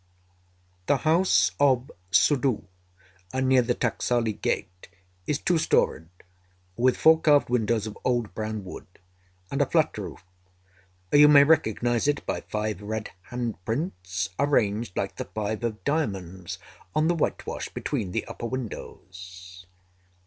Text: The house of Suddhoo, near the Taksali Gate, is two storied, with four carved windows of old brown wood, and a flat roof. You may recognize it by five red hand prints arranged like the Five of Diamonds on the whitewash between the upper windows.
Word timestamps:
The 0.87 0.97
house 1.05 1.51
of 1.59 1.91
Suddhoo, 2.09 2.63
near 3.35 3.61
the 3.61 3.75
Taksali 3.75 4.33
Gate, 4.33 4.87
is 5.27 5.37
two 5.37 5.59
storied, 5.59 6.09
with 6.75 6.97
four 6.97 7.19
carved 7.21 7.51
windows 7.51 7.85
of 7.85 7.95
old 8.03 8.33
brown 8.33 8.65
wood, 8.65 8.87
and 9.51 9.61
a 9.61 9.67
flat 9.67 9.95
roof. 9.99 10.23
You 11.13 11.27
may 11.27 11.43
recognize 11.43 12.07
it 12.07 12.25
by 12.25 12.41
five 12.41 12.81
red 12.81 13.11
hand 13.25 13.63
prints 13.63 14.29
arranged 14.39 14.97
like 14.97 15.17
the 15.17 15.25
Five 15.25 15.63
of 15.63 15.83
Diamonds 15.83 16.57
on 16.95 17.07
the 17.07 17.13
whitewash 17.13 17.69
between 17.69 18.11
the 18.11 18.25
upper 18.25 18.47
windows. 18.47 19.67